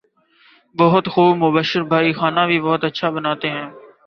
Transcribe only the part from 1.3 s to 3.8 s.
مبشر بھائی کھانا بھی بہت اچھا بناتے ہیں